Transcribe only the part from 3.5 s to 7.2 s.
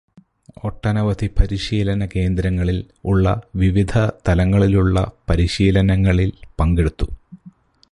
വിവിധ തലങ്ങളിലുള്ള പരിശീലനങ്ങളിൽ പങ്കെടുത്തു.